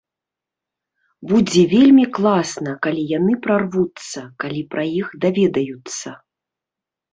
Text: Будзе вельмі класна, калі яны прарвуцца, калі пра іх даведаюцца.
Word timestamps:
Будзе 1.31 1.61
вельмі 1.73 2.05
класна, 2.19 2.73
калі 2.87 3.03
яны 3.17 3.37
прарвуцца, 3.45 4.25
калі 4.47 4.61
пра 4.75 4.83
іх 4.99 5.07
даведаюцца. 5.29 6.19